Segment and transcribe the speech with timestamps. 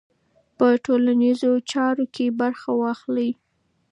[0.57, 3.31] په ټولنیزو چارو کې برخه واخلئ.